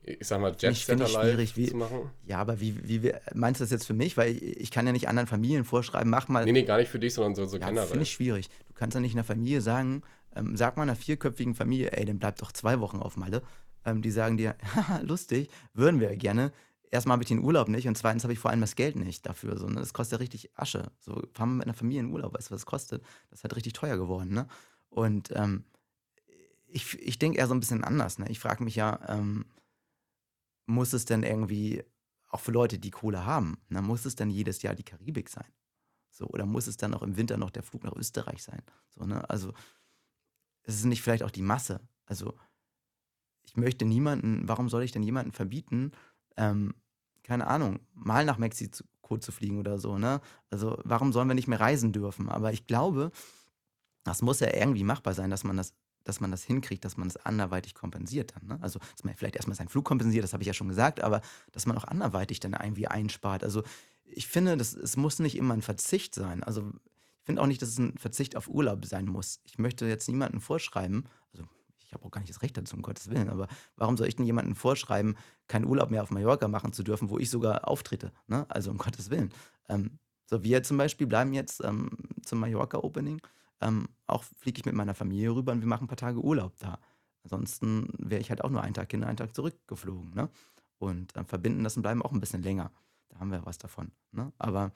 [0.07, 2.11] ich sag mal, Jet-Setter live wie, zu machen.
[2.25, 4.17] Ja, aber wie, wie meinst du das jetzt für mich?
[4.17, 6.45] Weil ich kann ja nicht anderen Familien vorschreiben, mach mal.
[6.45, 7.89] Nee, nee, gar nicht für dich, sondern so, so ja, generell.
[7.89, 8.49] Finde ich schwierig.
[8.69, 10.03] Du kannst ja nicht einer Familie sagen,
[10.37, 13.43] Ähm, sag mal einer vierköpfigen Familie, ey, dann bleib doch zwei Wochen auf Malle.
[13.85, 16.53] Ähm, die sagen dir, haha, lustig, würden wir ja gerne.
[16.91, 19.27] Erstmal habe ich den Urlaub nicht und zweitens habe ich vor allem das Geld nicht
[19.27, 19.59] dafür.
[19.59, 19.81] So, ne?
[19.81, 20.93] Das kostet ja richtig Asche.
[21.01, 23.03] So, fahren wir mit einer Familie in Urlaub, weißt du, was das kostet?
[23.31, 24.47] Das ist halt richtig teuer geworden, ne?
[24.89, 25.65] Und ähm,
[26.69, 28.27] ich, ich denke eher so ein bisschen anders, ne?
[28.29, 29.47] Ich frage mich ja, ähm,
[30.67, 31.85] muss es denn irgendwie,
[32.29, 35.51] auch für Leute, die Kohle haben, ne, muss es denn jedes Jahr die Karibik sein?
[36.11, 38.63] So, oder muss es dann auch im Winter noch der Flug nach Österreich sein?
[38.89, 39.29] So, ne?
[39.29, 39.53] Also,
[40.63, 41.81] es ist nicht vielleicht auch die Masse.
[42.07, 42.35] Also,
[43.43, 45.93] ich möchte niemanden, warum soll ich denn jemanden verbieten,
[46.37, 46.75] ähm,
[47.23, 50.21] keine Ahnung, mal nach Mexiko zu fliegen oder so, ne?
[50.51, 52.29] Also, warum sollen wir nicht mehr reisen dürfen?
[52.29, 53.11] Aber ich glaube,
[54.05, 55.75] das muss ja irgendwie machbar sein, dass man das,
[56.07, 58.49] dass man das hinkriegt, dass man das anderweitig kompensiert dann.
[58.49, 58.59] Ne?
[58.63, 61.21] Also, dass man vielleicht erstmal seinen Flug kompensiert, das habe ich ja schon gesagt, aber
[61.53, 63.45] dass man auch anderweitig dann irgendwie einspart.
[63.45, 63.63] Also,
[64.05, 66.43] ich finde, das, es muss nicht immer ein Verzicht sein.
[66.43, 66.73] Also,
[67.21, 69.41] ich finde auch nicht, dass es ein Verzicht auf Urlaub sein muss.
[69.45, 71.45] Ich möchte jetzt niemandem vorschreiben, also
[71.85, 74.15] ich habe auch gar nicht das Recht dazu, um Gottes Willen, aber warum soll ich
[74.15, 75.17] denn jemandem vorschreiben,
[75.49, 78.13] keinen Urlaub mehr auf Mallorca machen zu dürfen, wo ich sogar auftrete?
[78.29, 78.47] Ne?
[78.49, 79.33] Also um Gottes Willen.
[79.69, 81.91] Ähm, so, wir zum Beispiel bleiben jetzt ähm,
[82.25, 83.21] zum Mallorca-Opening.
[83.61, 86.59] Ähm, auch fliege ich mit meiner Familie rüber und wir machen ein paar Tage Urlaub
[86.59, 86.79] da.
[87.25, 90.15] Ansonsten wäre ich halt auch nur einen Tag hin, einen Tag zurückgeflogen.
[90.15, 90.29] Ne?
[90.79, 92.71] Und äh, verbinden das und bleiben auch ein bisschen länger.
[93.09, 93.91] Da haben wir was davon.
[94.13, 94.33] Ne?
[94.39, 94.73] Aber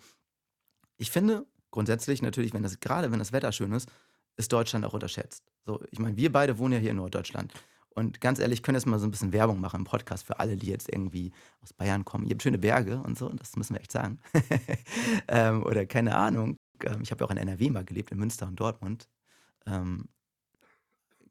[0.97, 3.91] ich finde grundsätzlich natürlich, wenn das gerade wenn das Wetter schön ist,
[4.37, 5.45] ist Deutschland auch unterschätzt.
[5.65, 7.53] So, ich meine, wir beide wohnen ja hier in Norddeutschland.
[7.95, 10.39] Und ganz ehrlich, ich könnte jetzt mal so ein bisschen Werbung machen im Podcast für
[10.39, 12.25] alle, die jetzt irgendwie aus Bayern kommen.
[12.25, 14.21] Ihr habt schöne Berge und so, das müssen wir echt sagen.
[15.29, 16.57] ähm, oder keine Ahnung.
[16.85, 19.09] Ähm, ich habe ja auch in NRW mal gelebt, in Münster und Dortmund.
[19.67, 20.09] Ähm,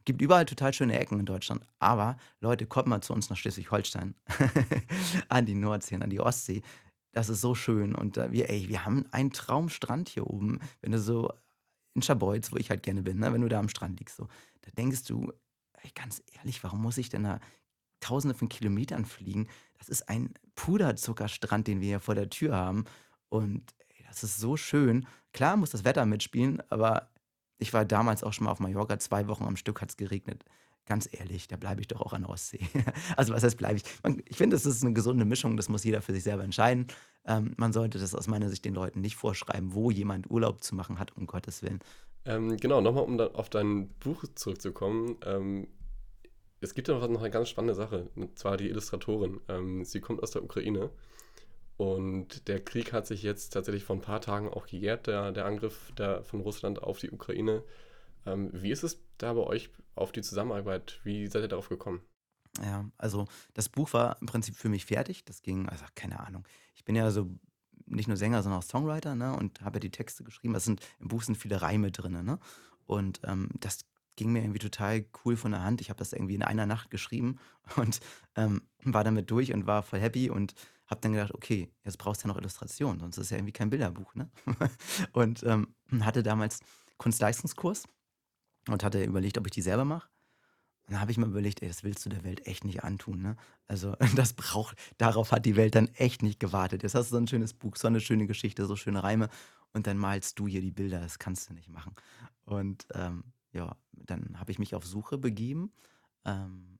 [0.05, 1.63] gibt überall total schöne Ecken in Deutschland.
[1.79, 4.15] Aber Leute, kommt mal zu uns nach Schleswig-Holstein.
[5.29, 6.61] an die Nordsee, an die Ostsee.
[7.11, 7.95] Das ist so schön.
[7.95, 10.59] Und äh, wir, ey, wir haben einen Traumstrand hier oben.
[10.81, 11.31] Wenn du so
[11.93, 14.27] in Schabolz, wo ich halt gerne bin, ne, wenn du da am Strand liegst, so,
[14.61, 15.31] da denkst du,
[15.81, 17.39] ey, ganz ehrlich, warum muss ich denn da
[17.99, 19.47] tausende von Kilometern fliegen?
[19.77, 22.85] Das ist ein Puderzuckerstrand, den wir hier vor der Tür haben.
[23.29, 25.05] Und ey, das ist so schön.
[25.33, 27.09] Klar muss das Wetter mitspielen, aber
[27.57, 30.43] ich war damals auch schon mal auf Mallorca, zwei Wochen am Stück hat es geregnet.
[30.85, 32.61] Ganz ehrlich, da bleibe ich doch auch an der Ostsee.
[33.17, 33.83] also was heißt bleibe ich?
[34.01, 36.87] Man, ich finde, es ist eine gesunde Mischung, das muss jeder für sich selber entscheiden.
[37.25, 40.73] Ähm, man sollte das aus meiner Sicht den Leuten nicht vorschreiben, wo jemand Urlaub zu
[40.73, 41.79] machen hat, um Gottes Willen.
[42.25, 45.17] Ähm, genau, nochmal, um auf dein Buch zurückzukommen.
[45.25, 45.67] Ähm,
[46.61, 49.39] es gibt ja noch, noch eine ganz spannende Sache, und zwar die Illustratorin.
[49.47, 50.89] Ähm, sie kommt aus der Ukraine
[51.79, 55.45] und der Krieg hat sich jetzt tatsächlich vor ein paar Tagen auch gejährt, der, der
[55.45, 57.63] Angriff der, von Russland auf die Ukraine.
[58.25, 60.99] Ähm, wie ist es da bei euch auf die Zusammenarbeit?
[61.05, 62.01] Wie seid ihr darauf gekommen?
[62.61, 65.23] Ja, also das Buch war im Prinzip für mich fertig.
[65.23, 66.45] Das ging, also keine Ahnung.
[66.75, 67.29] Ich bin ja so
[67.85, 69.33] nicht nur Sänger, sondern auch Songwriter, ne?
[69.33, 70.53] Und habe ja die Texte geschrieben.
[70.53, 72.39] Das sind, Im Buch sind viele Reime drin, ne?
[72.87, 73.85] Und ähm, das
[74.17, 75.79] ging mir irgendwie total cool von der Hand.
[75.79, 77.39] Ich habe das irgendwie in einer Nacht geschrieben
[77.77, 78.01] und
[78.35, 80.55] ähm, war damit durch und war voll happy und
[80.89, 83.53] habe dann gedacht, okay, jetzt brauchst du ja noch Illustration, sonst ist es ja irgendwie
[83.53, 84.29] kein Bilderbuch, ne?
[85.13, 86.59] und ähm, hatte damals
[86.97, 87.83] Kunstleistungskurs
[88.67, 90.09] und hatte überlegt, ob ich die selber mache.
[90.87, 93.21] Und dann habe ich mir überlegt, ey, das willst du der Welt echt nicht antun,
[93.21, 93.37] ne?
[93.67, 96.83] Also, das braucht, darauf hat die Welt dann echt nicht gewartet.
[96.83, 99.29] Jetzt hast du so ein schönes Buch, so eine schöne Geschichte, so schöne Reime
[99.73, 101.95] und dann malst du hier die Bilder, das kannst du nicht machen.
[102.45, 105.71] Und ähm, ja, dann habe ich mich auf Suche begeben
[106.25, 106.79] ähm,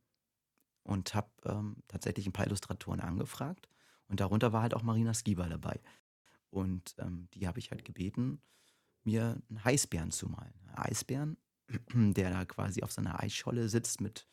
[0.84, 3.70] und habe ähm, tatsächlich ein paar Illustratoren angefragt.
[4.10, 5.80] Und darunter war halt auch Marina Skiba dabei.
[6.50, 8.42] Und ähm, die habe ich halt gebeten,
[9.04, 10.54] mir einen Eisbären zu malen.
[10.76, 11.38] Eisbären
[11.94, 14.28] der da quasi auf seiner Eisscholle sitzt mit,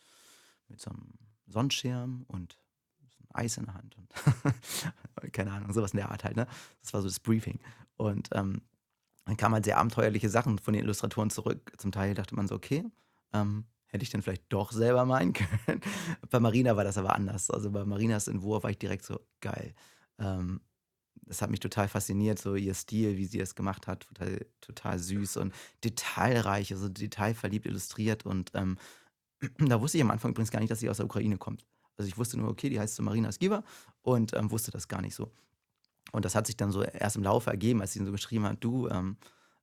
[0.68, 1.12] mit so einem
[1.46, 2.58] Sonnenschirm und
[3.32, 4.10] Eis in der Hand und
[5.32, 6.46] keine Ahnung, sowas in der Art halt, ne?
[6.80, 7.60] Das war so das Briefing.
[7.96, 8.62] Und ähm,
[9.26, 11.72] dann kamen halt sehr abenteuerliche Sachen von den Illustratoren zurück.
[11.76, 12.84] Zum Teil dachte man so, okay,
[13.32, 13.64] ähm,
[13.96, 15.32] hätte ich denn vielleicht doch selber malen
[15.66, 15.80] können.
[16.30, 17.50] bei Marina war das aber anders.
[17.50, 19.74] Also bei Marinas Entwurf war ich direkt so, geil.
[20.18, 20.60] Ähm,
[21.22, 24.98] das hat mich total fasziniert, so ihr Stil, wie sie es gemacht hat, total, total
[24.98, 28.24] süß und detailreich, also detailverliebt illustriert.
[28.24, 28.76] Und ähm,
[29.58, 31.64] da wusste ich am Anfang übrigens gar nicht, dass sie aus der Ukraine kommt.
[31.96, 33.64] Also ich wusste nur, okay, die heißt so Marina Skiva
[34.02, 35.32] und ähm, wusste das gar nicht so.
[36.12, 38.62] Und das hat sich dann so erst im Laufe ergeben, als sie so geschrieben hat,
[38.62, 39.16] du, ähm,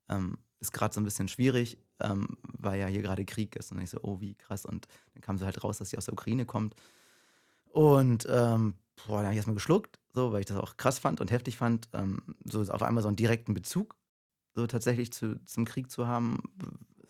[0.09, 3.71] ähm ist gerade so ein bisschen schwierig, ähm, weil ja hier gerade Krieg ist.
[3.71, 4.65] Und ich so, oh, wie krass.
[4.65, 6.75] Und dann kam sie halt raus, dass sie aus der Ukraine kommt.
[7.69, 11.21] Und ähm, boah, da habe ich erstmal geschluckt, so, weil ich das auch krass fand
[11.21, 13.95] und heftig fand, ähm, so auf einmal so einen direkten Bezug
[14.55, 16.39] so tatsächlich zu, zum Krieg zu haben.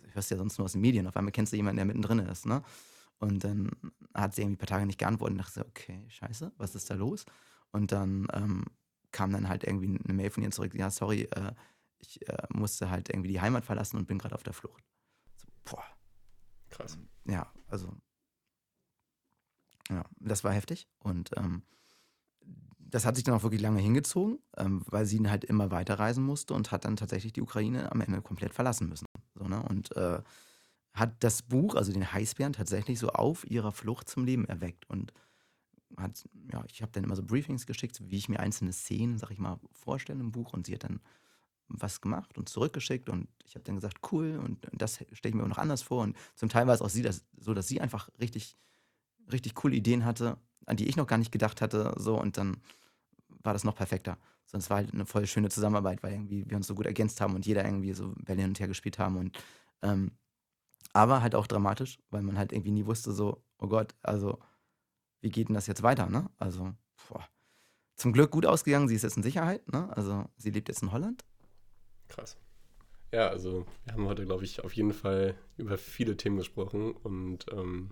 [0.08, 1.08] Ich hörst ja sonst nur aus den Medien.
[1.08, 2.64] Auf einmal kennst du jemanden, der mittendrin ist, ne?
[3.20, 3.72] Und dann
[4.14, 6.90] hat sie irgendwie ein paar Tage nicht geantwortet und dachte, so, okay, scheiße, was ist
[6.90, 7.26] da los?
[7.72, 8.66] Und dann ähm,
[9.12, 11.54] kam dann halt irgendwie eine Mail von ihr zurück, ja, sorry, äh,
[12.06, 14.84] ich äh, musste halt irgendwie die Heimat verlassen und bin gerade auf der Flucht.
[15.36, 15.84] So, boah,
[16.70, 16.98] Krass.
[17.26, 17.96] ja, also
[19.90, 21.64] ja, das war heftig und ähm,
[22.80, 26.54] das hat sich dann auch wirklich lange hingezogen, ähm, weil sie halt immer weiterreisen musste
[26.54, 29.08] und hat dann tatsächlich die Ukraine am Ende komplett verlassen müssen.
[29.34, 29.64] So, ne?
[29.64, 30.22] Und äh,
[30.94, 35.12] hat das Buch, also den Heißbären, tatsächlich so auf ihrer Flucht zum Leben erweckt und
[35.98, 39.32] hat, ja, ich habe dann immer so Briefings geschickt, wie ich mir einzelne Szenen, sag
[39.32, 41.02] ich mal, vorstelle im Buch und sie hat dann
[41.68, 45.44] was gemacht und zurückgeschickt und ich habe dann gesagt, cool und das stelle ich mir
[45.44, 47.82] auch noch anders vor und zum Teil war es auch sie, dass, so, dass sie
[47.82, 48.58] einfach richtig,
[49.32, 52.58] richtig coole Ideen hatte, an die ich noch gar nicht gedacht hatte, so und dann
[53.28, 54.18] war das noch perfekter.
[54.46, 57.34] Sonst war halt eine voll schöne Zusammenarbeit, weil irgendwie wir uns so gut ergänzt haben
[57.34, 59.38] und jeder irgendwie so Bälle hin und her gespielt haben und
[59.82, 60.12] ähm,
[60.94, 64.40] aber halt auch dramatisch, weil man halt irgendwie nie wusste, so, oh Gott, also
[65.22, 66.30] wie geht denn das jetzt weiter, ne?
[66.38, 66.74] Also,
[67.10, 67.28] boah.
[67.96, 69.90] Zum Glück gut ausgegangen, sie ist jetzt in Sicherheit, ne?
[69.96, 71.24] Also sie lebt jetzt in Holland.
[72.14, 72.38] Krass.
[73.12, 77.46] Ja, also wir haben heute, glaube ich, auf jeden Fall über viele Themen gesprochen und
[77.52, 77.92] ähm,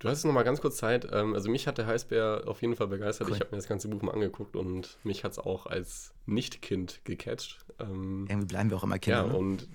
[0.00, 1.06] du hast noch mal ganz kurz Zeit.
[1.12, 3.28] Ähm, also mich hat der Heißbär auf jeden Fall begeistert.
[3.28, 3.34] Cool.
[3.34, 7.02] Ich habe mir das ganze Buch mal angeguckt und mich hat es auch als Nicht-Kind
[7.04, 7.64] gecatcht.
[7.78, 9.36] Ähm, Irgendwie bleiben wir auch immer ja, Kinder, ne?
[9.36, 9.68] und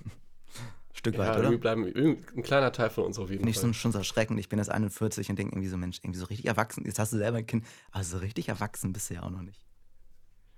[0.92, 1.58] Stück ja, weit, irgendwie oder?
[1.58, 3.68] bleiben irgend- ein kleiner Teil von uns auf jeden Nicht Fall.
[3.68, 4.38] so, schon so erschreckend.
[4.38, 6.84] Ich bin jetzt 41 und denke irgendwie so, Mensch, irgendwie so richtig erwachsen.
[6.84, 9.40] Jetzt hast du selber ein Kind, aber so richtig erwachsen bist du ja auch noch
[9.42, 9.64] nicht.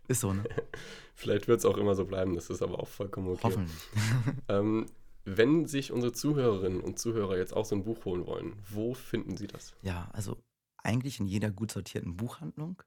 [0.09, 0.45] Ist so, ne?
[1.14, 3.40] Vielleicht wird es auch immer so bleiben, das ist aber auch vollkommen okay.
[3.45, 3.88] Hoffentlich.
[4.49, 4.87] Ähm,
[5.25, 9.37] wenn sich unsere Zuhörerinnen und Zuhörer jetzt auch so ein Buch holen wollen, wo finden
[9.37, 9.75] sie das?
[9.81, 10.37] Ja, also
[10.77, 12.83] eigentlich in jeder gut sortierten Buchhandlung.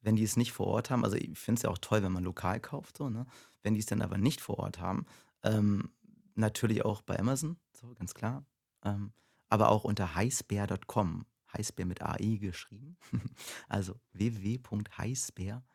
[0.00, 2.12] Wenn die es nicht vor Ort haben, also ich finde es ja auch toll, wenn
[2.12, 3.26] man lokal kauft, so, ne?
[3.62, 5.06] Wenn die es dann aber nicht vor Ort haben,
[5.44, 5.90] ähm,
[6.34, 8.44] natürlich auch bei Amazon, so ganz klar.
[8.84, 9.12] Ähm,
[9.48, 11.26] aber auch unter heißbär.com.
[11.52, 12.96] Heißbär mit AI geschrieben.
[13.68, 15.71] also www.heißbär.com.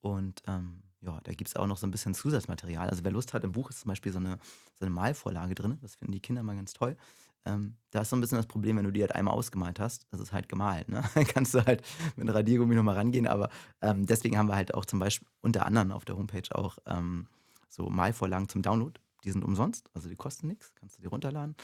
[0.00, 2.88] Und ähm, ja, da gibt es auch noch so ein bisschen Zusatzmaterial.
[2.88, 4.38] Also wer Lust hat, im Buch ist zum Beispiel so eine,
[4.78, 5.78] so eine Malvorlage drin.
[5.82, 6.96] Das finden die Kinder mal ganz toll.
[7.44, 10.06] Ähm, da ist so ein bisschen das Problem, wenn du die halt einmal ausgemalt hast,
[10.10, 10.88] das ist halt gemalt.
[10.88, 11.02] Ne?
[11.14, 11.82] Dann kannst du halt
[12.16, 13.26] mit einem Radiergummi nochmal rangehen.
[13.26, 13.48] Aber
[13.80, 17.26] ähm, deswegen haben wir halt auch zum Beispiel unter anderem auf der Homepage auch ähm,
[17.68, 19.00] so Malvorlagen zum Download.
[19.24, 21.56] Die sind umsonst, also die kosten nichts, kannst du die runterladen.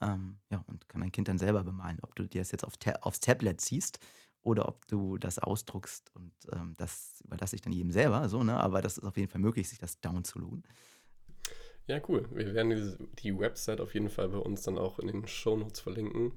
[0.00, 1.98] Ähm, ja, und kann dein Kind dann selber bemalen.
[2.02, 3.98] Ob du dir das jetzt auf aufs Tablet ziehst
[4.48, 8.56] oder ob du das ausdruckst und ähm, das überlasse ich dann jedem selber, so, ne?
[8.56, 10.64] Aber das ist auf jeden Fall möglich, sich das downzuladen.
[11.86, 12.28] Ja, cool.
[12.32, 16.32] Wir werden die Website auf jeden Fall bei uns dann auch in den Shownotes verlinken.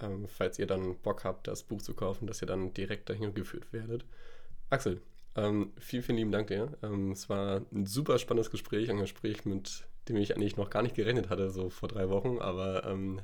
[0.00, 3.34] Ähm, falls ihr dann Bock habt, das Buch zu kaufen, dass ihr dann direkt dahin
[3.34, 4.04] geführt werdet.
[4.68, 5.00] Axel,
[5.36, 6.76] ähm, vielen, vielen lieben Dank dir.
[6.82, 10.82] Ähm, es war ein super spannendes Gespräch, ein Gespräch, mit dem ich eigentlich noch gar
[10.82, 13.20] nicht gerechnet hatte, so vor drei Wochen, aber ähm,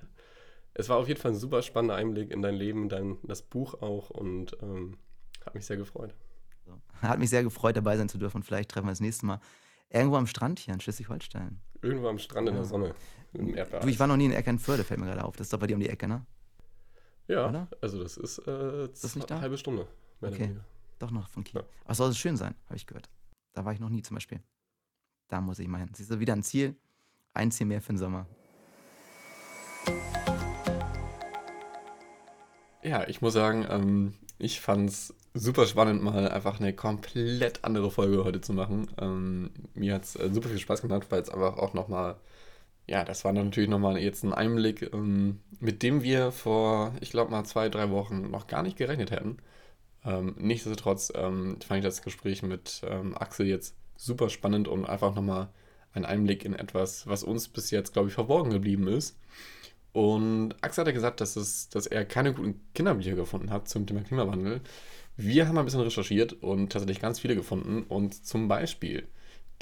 [0.78, 3.74] es war auf jeden Fall ein super spannender Einblick in dein Leben, dein, das Buch
[3.82, 4.98] auch und ähm,
[5.44, 6.14] hat mich sehr gefreut.
[7.00, 9.40] Hat mich sehr gefreut, dabei sein zu dürfen und vielleicht treffen wir das nächste Mal
[9.90, 11.60] irgendwo am Strand hier in Schleswig-Holstein.
[11.82, 12.68] Irgendwo am Strand in der Ja.
[12.68, 12.94] Sonne,
[13.32, 13.84] im Erdbeereis.
[13.84, 15.36] Du, ich war noch nie in Eckernförde, fällt mir gerade auf.
[15.36, 16.26] Das ist doch bei dir um die Ecke, ne?
[17.28, 17.68] Ja, Oder?
[17.80, 19.40] also das ist, äh, das nicht eine da?
[19.40, 19.86] halbe Stunde.
[20.20, 20.56] Okay.
[20.98, 21.60] Doch noch von Kiel.
[21.60, 21.66] Ja.
[21.84, 23.08] Aber es soll schön sein, habe ich gehört.
[23.52, 24.40] Da war ich noch nie zum Beispiel.
[25.28, 25.90] Da muss ich mal hin.
[25.94, 26.76] Siehst du, wieder ein Ziel.
[27.34, 28.26] Ein Ziel mehr für den Sommer.
[32.86, 37.90] Ja, ich muss sagen, ähm, ich fand es super spannend, mal einfach eine komplett andere
[37.90, 38.88] Folge heute zu machen.
[39.00, 42.14] Ähm, mir hat es äh, super viel Spaß gemacht, weil es einfach auch nochmal,
[42.86, 47.32] ja, das war natürlich nochmal jetzt ein Einblick, ähm, mit dem wir vor, ich glaube
[47.32, 49.38] mal zwei, drei Wochen noch gar nicht gerechnet hätten.
[50.04, 55.12] Ähm, nichtsdestotrotz ähm, fand ich das Gespräch mit ähm, Axel jetzt super spannend und einfach
[55.12, 55.48] nochmal
[55.92, 59.18] ein Einblick in etwas, was uns bis jetzt, glaube ich, verborgen geblieben ist.
[59.96, 63.86] Und Axel hat ja gesagt, dass, es, dass er keine guten Kinderbücher gefunden hat zum
[63.86, 64.60] Thema Klimawandel.
[65.16, 67.82] Wir haben ein bisschen recherchiert und tatsächlich ganz viele gefunden.
[67.84, 69.08] Und zum Beispiel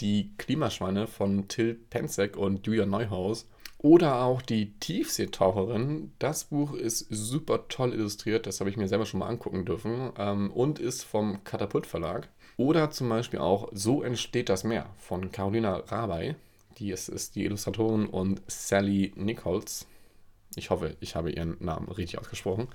[0.00, 3.48] die Klimaschweine von Till Penzek und Julia Neuhaus.
[3.78, 6.10] Oder auch die Tiefseetaucherin.
[6.18, 8.48] Das Buch ist super toll illustriert.
[8.48, 10.10] Das habe ich mir selber schon mal angucken dürfen.
[10.18, 12.28] Ähm, und ist vom Katapult Verlag.
[12.56, 16.34] Oder zum Beispiel auch So entsteht das Meer von Carolina Rabay.
[16.78, 19.86] Die ist, ist die Illustratorin und Sally Nichols.
[20.56, 22.68] Ich hoffe, ich habe ihren Namen richtig ausgesprochen.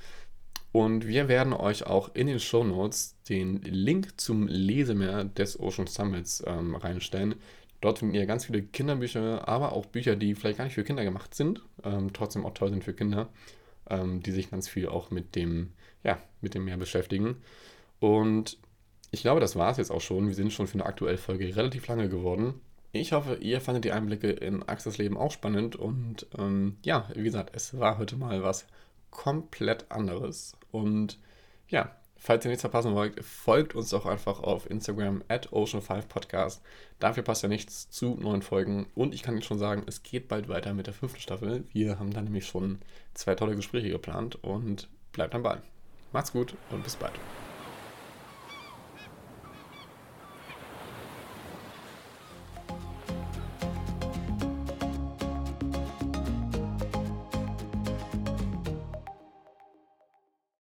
[0.72, 5.88] Und wir werden euch auch in den Show Notes den Link zum Lesemeer des Ocean
[5.88, 7.36] Summits ähm, reinstellen.
[7.82, 11.04] Dort findet ihr ganz viele Kinderbücher, aber auch Bücher, die vielleicht gar nicht für Kinder
[11.04, 13.30] gemacht sind, ähm, trotzdem auch toll sind für Kinder,
[13.90, 15.72] ähm, die sich ganz viel auch mit dem,
[16.04, 17.38] ja, mit dem Meer beschäftigen.
[18.00, 18.58] Und
[19.12, 20.28] ich glaube, das war es jetzt auch schon.
[20.28, 22.62] Wir sind schon für eine aktuelle Folge relativ lange geworden.
[22.92, 27.24] Ich hoffe, ihr fandet die Einblicke in Axels Leben auch spannend und ähm, ja, wie
[27.24, 28.66] gesagt, es war heute mal was
[29.12, 30.58] komplett anderes.
[30.72, 31.20] Und
[31.68, 36.60] ja, Falls ihr nichts verpassen wollt, folgt uns doch einfach auf Instagram at Ocean5Podcast.
[37.00, 38.88] Dafür passt ja nichts zu neuen Folgen.
[38.94, 41.64] Und ich kann Ihnen schon sagen, es geht bald weiter mit der fünften Staffel.
[41.72, 42.80] Wir haben da nämlich schon
[43.14, 45.62] zwei tolle Gespräche geplant und bleibt am Ball.
[46.12, 47.14] Macht's gut und bis bald.